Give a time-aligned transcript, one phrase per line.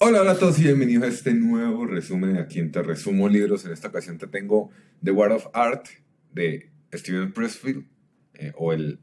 [0.00, 3.64] Hola, hola a todos y bienvenidos a este nuevo resumen aquí en Te Resumo Libros.
[3.64, 4.70] En esta ocasión te tengo
[5.02, 5.86] The War of Art
[6.32, 7.84] de Steven Pressfield
[8.34, 9.00] eh, o el,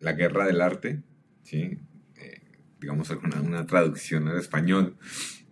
[0.00, 1.04] La Guerra del Arte,
[1.44, 1.78] ¿sí?
[2.16, 2.40] Eh,
[2.80, 4.96] digamos alguna una traducción al español.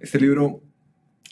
[0.01, 0.61] Este libro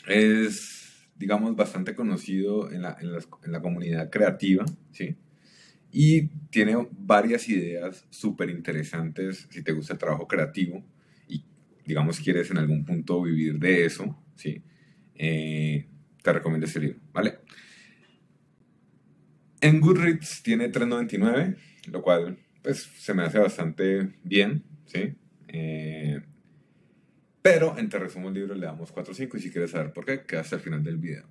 [0.07, 5.17] es, digamos, bastante conocido en la, en la, comunidad creativa, ¿sí?
[5.91, 10.81] Y tiene varias ideas súper interesantes si te gusta el trabajo creativo
[11.85, 14.63] digamos, quieres en algún punto vivir de eso, ¿sí?
[15.15, 15.87] Eh,
[16.21, 17.39] te recomiendo este libro, ¿vale?
[19.61, 21.57] En Goodreads tiene 3.99,
[21.91, 25.15] lo cual, pues, se me hace bastante bien, ¿sí?
[25.47, 26.21] Eh,
[27.43, 30.23] pero en Te Resumo el Libro le damos 4.5 y si quieres saber por qué,
[30.25, 31.27] queda hasta el final del video.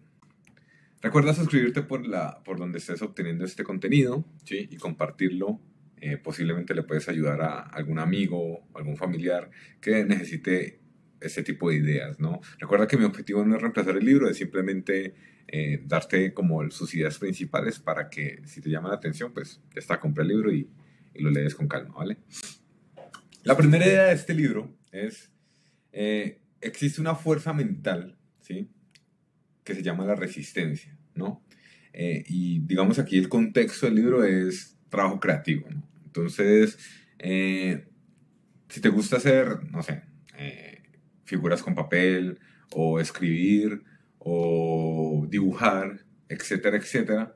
[1.01, 4.69] Recuerda suscribirte por, la, por donde estés obteniendo este contenido ¿sí?
[4.71, 5.59] y compartirlo.
[6.05, 10.81] Eh, posiblemente le puedes ayudar a algún amigo algún familiar que necesite
[11.21, 12.19] este tipo de ideas.
[12.19, 12.41] ¿no?
[12.59, 15.15] Recuerda que mi objetivo no es reemplazar el libro, es simplemente
[15.47, 19.79] eh, darte como sus ideas principales para que si te llama la atención, pues ya
[19.79, 20.69] está, compra el libro y,
[21.15, 21.95] lo lees con calma.
[21.95, 22.17] ¿vale?
[23.45, 25.31] La primera idea de este libro es,
[25.93, 28.69] eh, existe una fuerza mental, ¿sí?
[29.63, 31.45] que se llama la resistencia, ¿no?
[31.93, 35.69] Eh, y digamos aquí el contexto del libro es trabajo creativo.
[36.15, 36.79] Entonces,
[37.19, 37.89] eh,
[38.69, 40.03] si te gusta hacer, no sé,
[40.37, 40.83] eh,
[41.25, 42.39] figuras con papel
[42.73, 43.83] o escribir
[44.19, 47.35] o dibujar, etcétera, etcétera,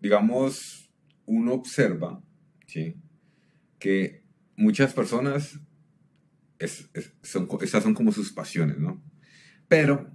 [0.00, 0.90] digamos,
[1.26, 2.20] uno observa,
[2.66, 2.96] ¿sí?
[3.78, 4.24] Que
[4.56, 5.60] muchas personas,
[6.58, 6.90] es,
[7.22, 9.00] son, esas son como sus pasiones, ¿no?
[9.68, 10.10] Pero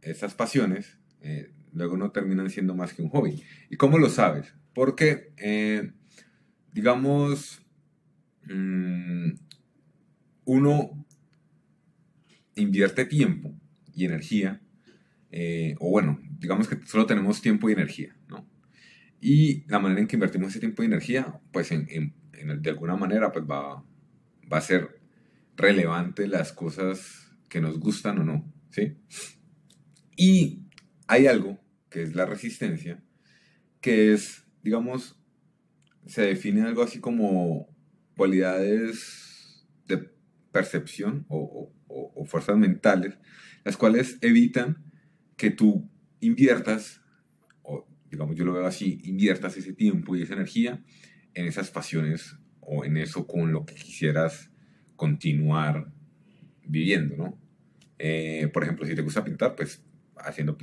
[0.00, 3.42] esas pasiones eh, luego no terminan siendo más que un hobby.
[3.70, 4.54] ¿Y cómo lo sabes?
[4.74, 5.92] Porque, eh,
[6.72, 7.62] digamos,
[8.44, 9.30] mmm,
[10.44, 11.06] uno
[12.54, 13.54] invierte tiempo
[13.94, 14.60] y energía,
[15.30, 18.46] eh, o bueno, digamos que solo tenemos tiempo y energía, ¿no?
[19.20, 21.86] Y la manera en que invertimos ese tiempo y energía, pues en,
[22.60, 23.84] de alguna manera, pues va,
[24.52, 25.00] va a ser
[25.56, 28.52] relevante las cosas que nos gustan o no.
[28.70, 28.96] ¿sí?
[30.16, 30.62] Y
[31.06, 31.61] hay algo
[31.92, 33.02] que es la resistencia,
[33.80, 35.20] que es, digamos,
[36.06, 37.68] se define algo así como
[38.16, 40.10] cualidades de
[40.50, 41.70] percepción o,
[42.24, 43.18] fuerzas mentales,
[43.64, 44.84] las cuales evitan
[45.36, 47.02] que tú inviertas,
[47.62, 50.82] o digamos yo lo veo así, inviertas ese tiempo y esa energía
[51.34, 54.50] en esas pasiones o en eso con lo que quisieras
[54.94, 55.92] continuar
[56.64, 57.38] viviendo, ¿no?
[57.98, 59.84] Eh, por ejemplo, si te gusta pintar, pues
[60.16, 60.56] haciendo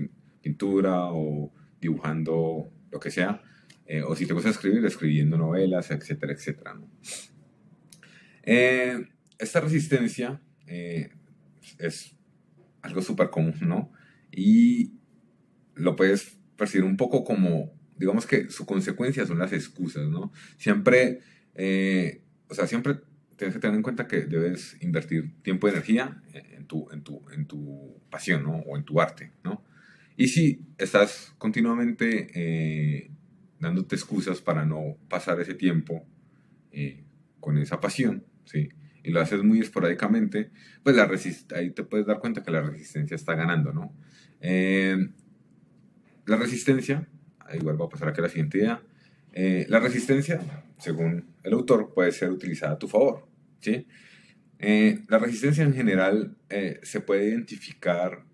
[0.50, 3.42] pintura o dibujando lo que sea.
[3.86, 6.74] Eh, o si te gusta escribir, escribiendo novelas, etcétera, etcétera.
[6.74, 6.90] ¿no?
[8.44, 11.10] Eh, esta resistencia eh,
[11.78, 12.16] es
[12.82, 13.92] algo súper común, ¿no?
[14.32, 14.94] Y
[15.76, 20.32] lo puedes percibir un poco como, digamos que su consecuencia son las excusas, ¿no?
[20.58, 21.20] Siempre,
[21.56, 23.00] eh, o sea, siempre
[23.38, 27.24] tienes que tener en cuenta que debes invertir tiempo y energía en tu, en tu,
[27.32, 28.58] en tu pasión, ¿no?
[28.68, 29.64] O en tu arte, ¿no?
[30.20, 33.10] Y si estás continuamente eh,
[33.58, 36.06] dándote excusas para no pasar ese tiempo
[36.74, 37.06] eh,
[37.40, 38.68] con esa pasión, ¿sí?
[39.02, 40.52] Y lo haces muy esporádicamente,
[40.84, 41.10] pues la
[41.56, 43.96] ahí te puedes dar cuenta que la resistencia está ganando, ¿no?
[44.42, 45.08] Eh,
[46.26, 47.08] la resistencia,
[47.54, 48.84] igual va a pasar aquí a la siguiente idea,
[49.32, 50.42] eh, la resistencia,
[50.80, 53.26] según el autor, puede ser utilizada a tu favor.
[53.62, 53.88] ¿sí?
[54.60, 58.26] Eh, la resistencia en general eh, se puede identificar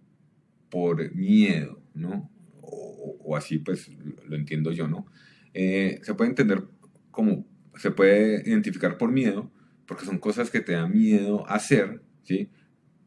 [0.69, 2.29] por miedo, ¿no?
[2.61, 3.89] O, así pues
[4.27, 5.05] lo entiendo yo, ¿no?
[5.53, 6.63] Eh, se puede entender
[7.11, 7.45] como,
[7.75, 9.51] se puede identificar por miedo,
[9.85, 12.49] porque son cosas que te dan miedo hacer, ¿sí?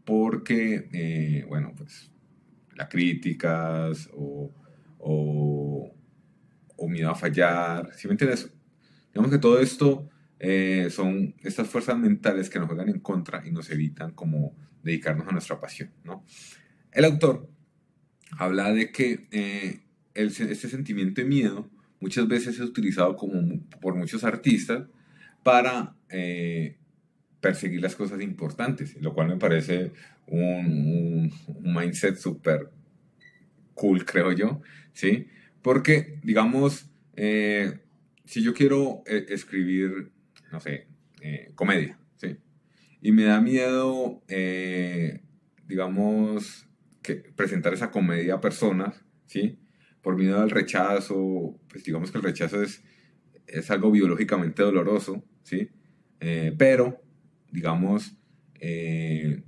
[0.05, 2.11] Porque, eh, bueno, pues
[2.77, 4.53] las críticas o,
[4.99, 5.95] o,
[6.77, 8.51] o miedo a fallar, ¿sí me entiendes?
[9.13, 10.09] Digamos que todo esto
[10.39, 15.27] eh, son estas fuerzas mentales que nos juegan en contra y nos evitan como dedicarnos
[15.27, 16.25] a nuestra pasión, ¿no?
[16.93, 17.49] El autor
[18.33, 19.81] habla de que eh,
[20.15, 21.71] este sentimiento de miedo
[22.01, 24.87] muchas veces es utilizado como, por muchos artistas
[25.43, 26.77] para eh,
[27.41, 29.93] perseguir las cosas importantes, lo cual me parece
[30.27, 31.33] un,
[31.63, 32.71] mindset súper
[33.75, 34.61] cool, creo yo,
[34.93, 35.29] ¿sí?
[35.63, 37.81] Porque, digamos, eh,
[38.25, 40.13] si yo quiero escribir
[40.51, 40.87] no sé,
[41.55, 42.37] comedia, ¿sí?
[43.03, 44.23] Y me da miedo,
[45.67, 46.68] digamos,
[47.03, 49.59] que presentar esa comedia a personas, ¿sí?
[50.03, 52.83] Por miedo al rechazo, pues digamos que el rechazo es,
[53.47, 55.71] es algo biológicamente doloroso, ¿sí?
[56.21, 57.03] Eh, pero,
[57.51, 58.17] digamos,
[58.61, 59.43] eh,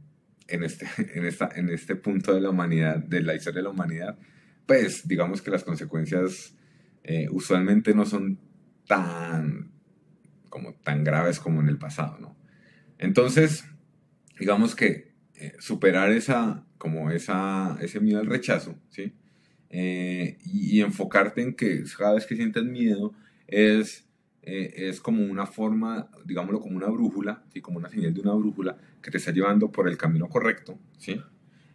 [0.49, 3.71] en este, en, esta, en este punto de la humanidad, de la historia de la
[3.71, 4.19] humanidad,
[4.67, 6.55] pues digamos que las consecuencias
[7.03, 8.39] eh, usualmente no son
[8.87, 9.73] tan,
[10.49, 12.37] como tan graves como en el pasado, ¿no?
[12.99, 13.65] Entonces,
[14.39, 15.10] digamos que
[15.41, 19.13] eh, superar esa, como esa, ese miedo al rechazo, ¿sí?
[19.71, 23.15] Eh, y, enfocarte en que cada vez que sientes miedo
[23.47, 24.05] es,
[24.43, 27.61] es como una forma, digámoslo como una brújula, ¿sí?
[27.61, 31.21] como una señal de una brújula que te está llevando por el camino correcto, ¿sí?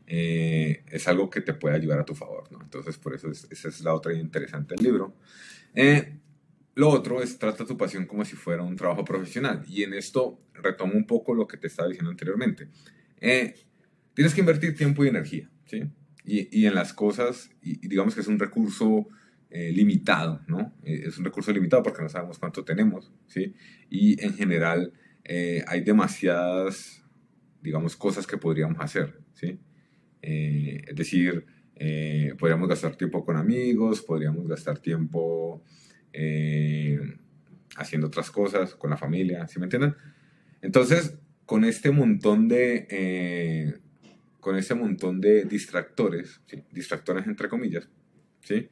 [0.08, 2.62] Eh, es algo que te puede ayudar a tu favor, ¿no?
[2.62, 5.16] Entonces, por eso esa es la otra interesante del libro.
[5.74, 6.20] Eh,
[6.76, 9.64] lo otro es trata tu pasión como si fuera un trabajo profesional.
[9.68, 12.68] Y en esto retomo un poco lo que te estaba diciendo anteriormente.
[13.22, 13.56] Eh,
[14.14, 15.84] tienes que invertir tiempo y energía, ¿sí?
[16.24, 19.08] Y, y en las cosas, y, digamos que es un recurso
[19.52, 20.74] limitado, ¿no?
[20.84, 23.54] es un recurso limitado porque no sabemos cuánto tenemos, ¿sí?
[23.90, 24.92] Y en general
[25.26, 27.06] hay demasiadas,
[27.62, 29.58] digamos, cosas que podríamos hacer, ¿sí?
[30.28, 31.46] Eh, es decir,
[31.76, 35.64] eh, podríamos gastar tiempo con amigos, podríamos gastar tiempo
[36.12, 37.00] eh,
[37.76, 39.96] haciendo otras cosas con la familia, ¿sí me entienden?
[40.64, 43.80] Entonces, con este montón de,
[44.40, 47.88] con este montón de distractores, distractores entre comillas,
[48.42, 48.70] ¿sí?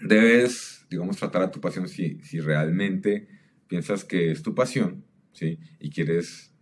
[0.00, 3.26] debes, digamos, tratar a tu pasión si, si realmente
[3.66, 5.58] piensas que es tu pasión, ¿sí?
[5.80, 6.54] Y quieres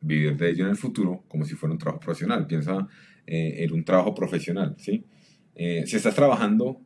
[0.00, 2.46] vivir de ello en el futuro como si fuera un trabajo profesional.
[2.46, 2.86] Piensa
[3.26, 5.04] eh, en un trabajo profesional, ¿sí?
[5.54, 6.80] Eh, si estás trabajando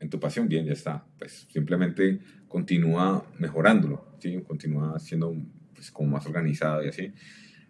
[0.00, 1.04] en tu pasión, bien, ya está.
[1.18, 2.18] Pues simplemente
[2.48, 4.40] continúa mejorándolo, ¿sí?
[4.42, 5.34] Continúa siendo
[5.74, 7.12] pues, como más organizado y así.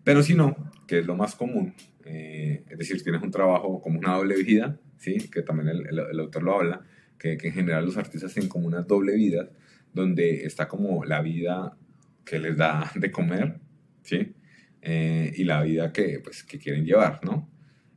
[0.05, 0.57] Pero si no,
[0.87, 1.75] que es lo más común,
[2.05, 5.29] eh, es decir, tienes un trabajo como una doble vida, ¿sí?
[5.31, 6.83] Que también el, autor lo habla,
[7.19, 9.51] que, que, en general los artistas tienen como una doble vida,
[9.93, 11.77] donde está como la vida
[12.25, 13.59] que les da de comer,
[14.03, 14.35] ¿sí?
[14.83, 17.51] Eh, y la vida que, pues, que quieren llevar, ¿no?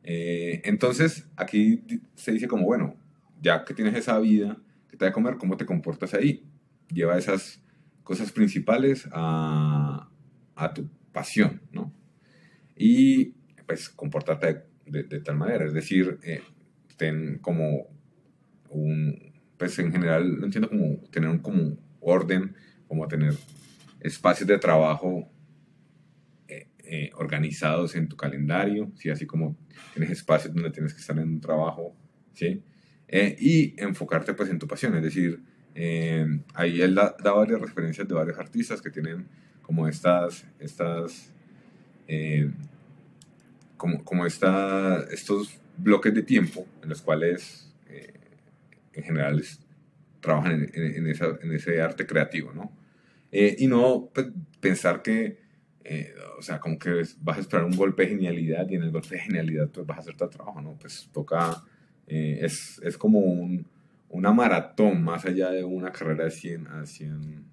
[0.04, 1.84] Eh, entonces, aquí
[2.16, 2.98] se dice como, bueno,
[3.44, 4.58] ya que tienes esa vida
[4.90, 6.46] que te da de comer, ¿cómo te comportas ahí?
[6.92, 7.62] Lleva esas
[8.04, 10.10] cosas principales a,
[10.56, 11.94] a tu pasión, ¿no?
[12.76, 13.34] Y
[13.68, 16.42] pues comportarte de, tal manera, es decir, eh,
[16.98, 17.88] ten como
[18.70, 22.56] un, pues en general lo entiendo como tener un como orden,
[22.88, 23.34] como tener
[24.00, 25.30] espacios de trabajo
[26.86, 29.10] eh, organizados en tu calendario, ¿sí?
[29.10, 29.58] así como
[29.94, 31.96] tienes espacios donde tienes que estar en un trabajo,
[32.34, 32.62] ¿sí?
[33.08, 35.42] Eh, y enfocarte pues en tu pasión, es decir,
[35.76, 39.28] eh, ahí él da, varias referencias de varios artistas que tienen
[39.62, 41.30] como estas, estas
[43.78, 47.74] como, como esta, estos bloques de tiempo en los cuales
[48.94, 49.44] en general
[50.20, 52.72] trabajan en, en, esa, en, ese arte creativo, ¿no?
[53.32, 54.28] y no pues,
[54.60, 55.44] pensar que
[55.86, 58.92] eh, o sea, como que vas a esperar un golpe de genialidad y en el
[58.92, 60.78] golpe de genialidad pues vas a hacer tu trabajo, ¿no?
[60.80, 61.62] Pues toca,
[62.08, 63.66] eh, es, es, como un,
[64.10, 67.46] una maratón más allá de una carrera de 100 a 100,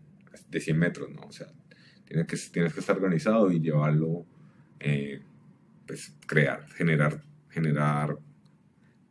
[0.48, 1.22] de 100 metros, ¿no?
[1.22, 1.48] O sea,
[2.04, 4.26] tienes que, tienes que estar organizado y llevarlo,
[4.78, 5.20] eh,
[5.86, 8.16] pues crear, generar, generar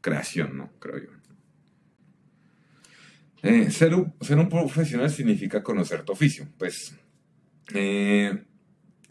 [0.02, 0.72] creación, ¿no?
[0.80, 1.10] Creo yo.
[3.72, 6.96] ser, un, ser un profesional significa conocer tu oficio, pues...
[7.74, 8.46] Eh,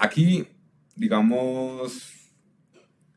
[0.00, 0.46] Aquí,
[0.94, 2.30] digamos,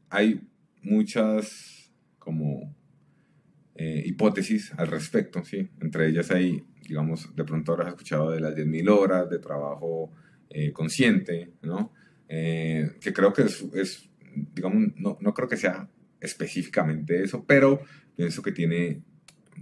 [0.09, 0.41] hay
[0.81, 2.75] muchas como
[3.81, 5.69] eh, hipótesis al respecto, ¿sí?
[5.81, 10.11] Entre ellas hay, digamos, de pronto habrás escuchado de las 10.000 horas de trabajo
[10.49, 11.93] eh, consciente, ¿no?
[12.27, 14.09] Eh, que creo que es,
[14.53, 17.81] digamos, no, no, creo que sea específicamente eso, pero
[18.15, 19.01] pienso que tiene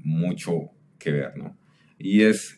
[0.03, 1.57] mucho que ver, ¿no?
[1.97, 2.57] Y es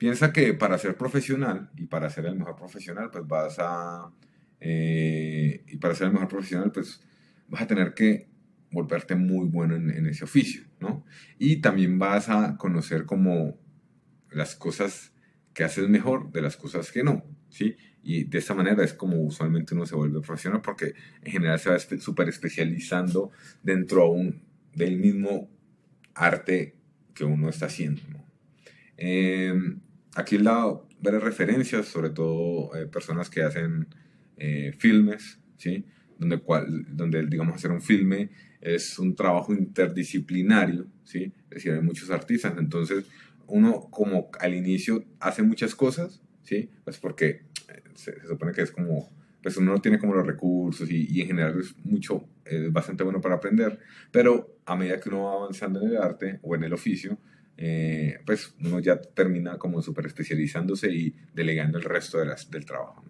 [0.00, 4.10] Piensa que para ser profesional y para ser el mejor profesional, pues vas a...
[4.58, 7.02] Eh, y para ser el mejor profesional, pues
[7.48, 8.29] vas a tener que
[8.70, 11.04] volverte muy bueno en, ese oficio, ¿no?
[11.38, 13.58] Y también vas a conocer como
[14.30, 15.12] las cosas
[15.52, 17.76] que haces mejor de las cosas que no, ¿sí?
[18.02, 21.70] Y de esta manera es como usualmente uno se vuelve profesional porque en general se
[21.70, 23.30] va súper especializando
[23.62, 24.42] dentro aún
[24.74, 25.50] del mismo
[26.14, 26.76] arte
[27.14, 28.24] que uno está haciendo, ¿no?
[28.96, 29.54] Eh,
[30.14, 33.88] aquí he dado varias referencias, sobre todo eh, personas que hacen
[34.36, 35.86] eh, filmes, ¿sí?
[36.20, 41.32] Donde, cual, donde, digamos, hacer un filme es un trabajo interdisciplinario, ¿sí?
[41.48, 43.06] Es decir, hay muchos artistas, entonces
[43.48, 46.70] uno como al inicio hace muchas cosas, ¿sí?
[46.84, 49.10] Pues porque eh, se, supone que es como,
[49.42, 53.02] pues uno no tiene como los recursos y, y en general es mucho, es bastante
[53.02, 53.78] bueno para aprender,
[54.12, 57.18] pero a medida que uno va avanzando en el arte o en el oficio,
[57.62, 62.64] eh, pues uno ya termina como súper especializándose y delegando el resto de las, del
[62.64, 63.04] trabajo.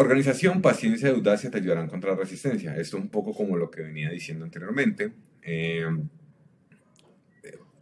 [0.00, 2.76] Organización, paciencia y audacia te ayudarán contra la resistencia.
[2.76, 5.12] Esto es un poco como lo que venía diciendo anteriormente.
[5.42, 5.86] Eh,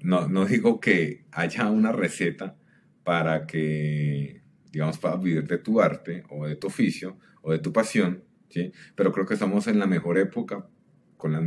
[0.01, 2.57] no, no digo que haya una receta
[3.05, 4.41] para que,
[4.73, 8.73] digamos, para vivir de tu arte o de tu oficio o de tu pasión, ¿sí?
[8.95, 10.67] Pero creo que estamos en la mejor época
[11.19, 11.43] con la,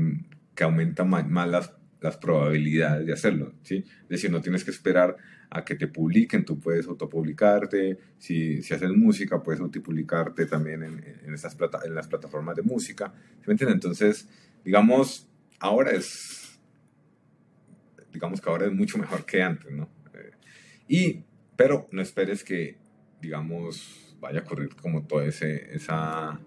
[0.54, 3.84] que aumenta más, las, las, probabilidades de hacerlo, ¿sí?
[4.04, 5.18] Es decir, no tienes que esperar
[5.50, 11.04] a que te publiquen, tú puedes autopublicarte, si, si haces música, puedes autopublicarte también en,
[11.26, 13.76] en, estas plata, en las plataformas de música, ¿sí me entiendes?
[13.76, 14.30] Entonces,
[14.64, 15.28] digamos,
[15.60, 16.60] ahora es,
[18.14, 19.90] digamos que ahora es mucho mejor que antes, ¿no?
[20.14, 20.32] Eh,
[20.88, 21.24] y
[21.60, 22.78] pero no esperes que,
[23.22, 26.40] digamos, vaya a ocurrir como todo ese, esa,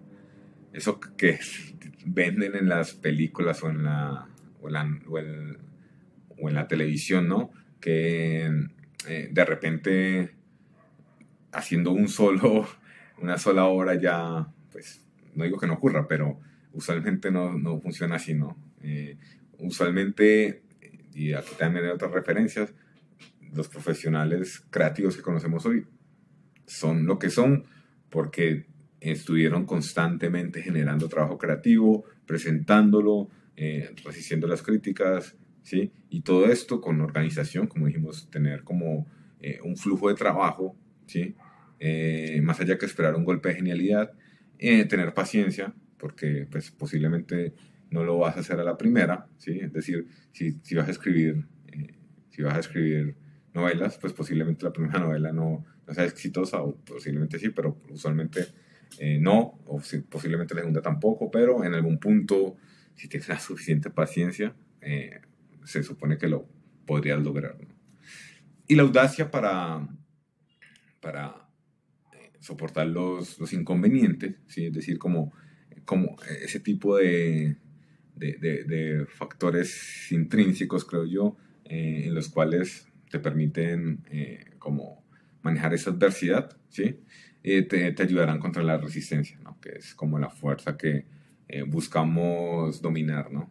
[0.73, 1.39] eso que
[2.07, 4.32] venden en las películas o en la,
[4.63, 7.51] o, en la televisión, ¿no?
[7.81, 8.51] Que
[9.09, 10.35] eh, de repente
[11.53, 12.67] haciendo un solo,
[13.19, 15.05] una sola hora ya, pues,
[15.35, 16.41] no digo que no ocurra, pero
[16.73, 18.57] usualmente no, no funciona así, ¿no?
[18.83, 19.19] Eh,
[19.59, 20.63] usualmente,
[21.15, 22.75] y aquí también hay otras referencias,
[23.55, 25.87] los profesionales creativos que conocemos hoy
[26.67, 27.65] son lo que son
[28.09, 28.67] porque
[29.01, 35.93] estuvieron constantemente generando trabajo creativo, presentándolo, eh, resistiendo las críticas, ¿sí?
[36.11, 39.07] Y todo esto con organización, como dijimos, tener como
[39.41, 41.35] eh, un flujo de trabajo, ¿sí?
[41.79, 44.13] Eh, más allá que esperar un golpe de genialidad,
[44.59, 47.53] tener paciencia, porque pues posiblemente
[47.91, 49.59] no lo vas a hacer a la primera, ¿sí?
[49.61, 51.45] Es decir, si, si vas a escribir,
[52.31, 53.17] si vas a escribir
[53.55, 58.47] novelas, pues posiblemente la primera novela no, no sea exitosa, o posiblemente sí, pero usualmente
[58.99, 62.57] eh, no, o posiblemente la segunda tampoco, pero en algún punto,
[62.95, 65.21] si tienes la suficiente paciencia, eh,
[65.65, 66.49] se supone que lo
[66.87, 67.57] podrías lograr.
[68.67, 69.89] Y la audacia para,
[71.01, 71.49] para
[72.13, 74.67] eh, soportar los, los inconvenientes, ¿sí?
[74.67, 75.33] es decir, como,
[75.85, 77.57] como ese tipo de,
[78.15, 85.05] de, factores intrínsecos, creo yo, en los cuales te permiten eh, como
[85.43, 87.01] manejar esa adversidad, ¿sí?
[87.43, 89.61] Eh, te, te, ayudarán contra la resistencia, ¿no?
[89.61, 91.05] Que es como la fuerza que
[91.53, 93.49] eh, buscamos dominar, ¿no?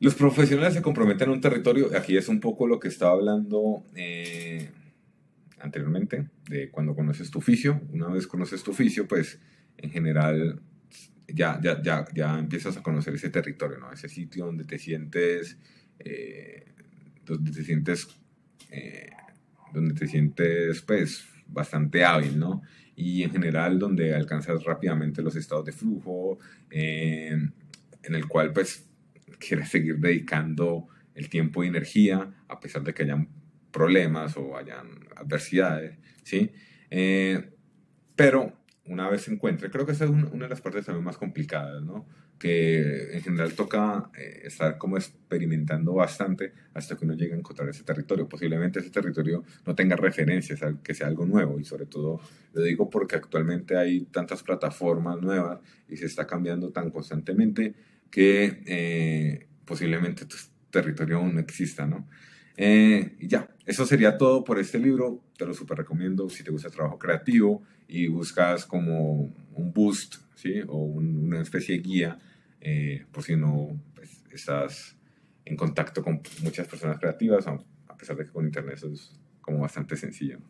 [0.00, 3.84] Los profesionales se comprometen a un territorio, aquí es un poco lo que estaba hablando
[5.58, 9.40] anteriormente, de cuando conoces tu oficio, una vez conoces tu oficio, pues
[9.76, 10.60] en general
[11.26, 13.90] ya, ya, ya, ya empiezas a conocer ese territorio, ¿no?
[13.90, 15.58] Ese sitio donde te sientes
[17.28, 18.08] donde te sientes,
[18.70, 19.10] eh,
[19.72, 22.62] donde te sientes pues bastante hábil, ¿no?
[23.00, 27.30] Y en general donde alcanzas rápidamente los estados de flujo, eh,
[28.02, 28.88] en el cual pues
[29.38, 33.28] quieres seguir dedicando el tiempo y energía a pesar de que hayan
[33.70, 36.50] problemas o hayan adversidades, ¿sí?
[36.90, 37.52] Eh,
[38.16, 38.52] pero
[38.86, 41.84] una vez se encuentre, creo que esa es una de las partes también más complicadas,
[41.84, 42.08] ¿no?
[42.38, 47.68] Que en general toca eh, estar como experimentando bastante hasta que uno llegue a encontrar
[47.68, 48.28] ese territorio.
[48.28, 52.20] Posiblemente ese territorio no tenga referencias, que sea algo nuevo y sobre todo
[52.52, 57.74] lo digo porque actualmente hay tantas plataformas nuevas y se está cambiando tan constantemente
[58.10, 60.36] que eh, posiblemente tu
[60.70, 62.06] territorio aún no exista, ¿no?
[62.56, 65.22] Eh, y ya, eso sería todo por este libro.
[65.36, 70.16] Te lo super recomiendo si te gusta el trabajo creativo y buscas como un boost,
[70.34, 70.62] ¿sí?
[70.66, 72.18] O una especie de guía
[72.60, 74.96] eh, por si no pues, estás
[75.44, 79.60] en contacto con muchas personas creativas, a pesar de que con internet eso es como
[79.60, 80.40] bastante sencillo.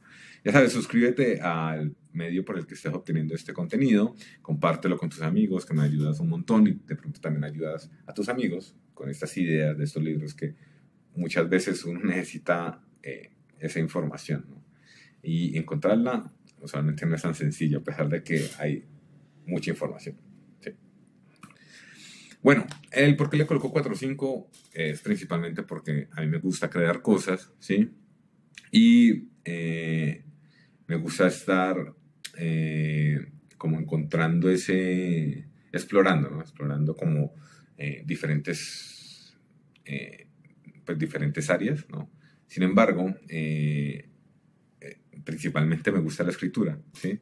[0.44, 5.22] Ya sabes, suscríbete al medio por el que estés obteniendo este contenido, compártelo con tus
[5.22, 9.08] amigos, que me ayudas un montón y de pronto también ayudas a tus amigos con
[9.08, 10.56] estas ideas de estos libros que
[11.14, 14.46] muchas veces uno necesita eh, esa información.
[15.22, 18.84] Y encontrarla usualmente no es tan sencillo, a pesar de que hay
[19.46, 20.16] mucha información.
[22.42, 26.38] Bueno, el por qué le coloco 4 o 5 es principalmente porque a mí me
[26.38, 27.90] gusta crear cosas, ¿sí?
[28.70, 30.24] Y eh,
[30.86, 31.94] me gusta estar
[32.36, 33.26] eh,
[33.56, 36.40] como encontrando ese, explorando, ¿no?
[36.40, 37.34] Explorando como
[37.76, 39.36] eh, diferentes,
[40.84, 42.10] pues diferentes áreas, ¿no?
[42.46, 43.14] Sin embargo,
[45.24, 47.18] principalmente me gusta la escritura, ¿sí?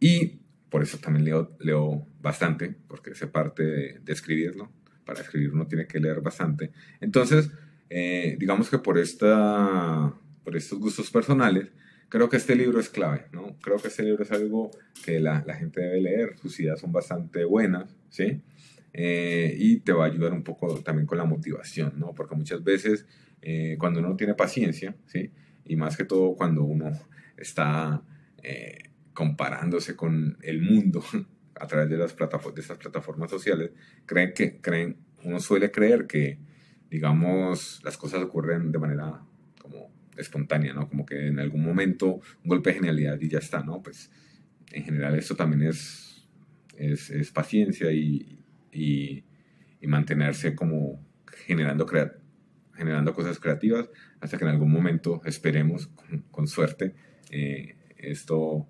[0.00, 4.70] Y por eso también leo, leo bastante, porque se parte de, escribirlo.
[5.04, 6.70] Para escribir uno tiene que leer bastante.
[7.00, 7.50] Entonces,
[7.88, 10.12] eh, digamos que por, esta,
[10.44, 11.72] por estos gustos personales,
[12.10, 13.56] creo que este libro es clave, ¿no?
[13.62, 14.70] Creo que este libro es algo
[15.04, 18.42] que la, la gente debe leer, sus ideas son bastante buenas, ¿sí?
[18.92, 22.14] Eh, y te va a ayudar un poco también con la motivación, ¿no?
[22.14, 23.06] Porque muchas veces
[23.40, 25.30] eh, cuando uno tiene paciencia, ¿sí?
[25.64, 26.90] Y más que todo cuando uno
[27.36, 28.02] está
[29.18, 31.02] comparándose con el mundo
[31.56, 33.72] a través de, las plataformas, de estas plataformas sociales,
[34.06, 36.38] creen que, creen, uno suele creer que,
[36.88, 39.20] digamos, las cosas ocurren de manera
[39.60, 40.88] como espontánea, ¿no?
[40.88, 43.82] Como que en algún momento un golpe de genialidad y ya está, ¿no?
[43.82, 44.12] Pues
[44.70, 46.24] en general esto también es,
[46.76, 48.38] es, es paciencia y,
[48.70, 49.24] y,
[49.82, 52.12] mantenerse como generando, crea,
[52.72, 56.94] generando cosas creativas hasta que en algún momento, esperemos, con, con suerte,
[57.32, 58.68] eh, esto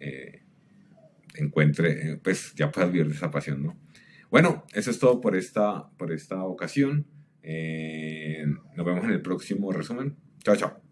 [0.00, 0.42] eh,
[1.34, 3.78] encuentre, eh, pues ya puedas vivir de esa pasión, ¿no?
[4.30, 7.06] Bueno, eso es todo por esta, por esta ocasión.
[7.42, 10.16] nos vemos en el próximo resumen.
[10.42, 10.83] Chao, chao.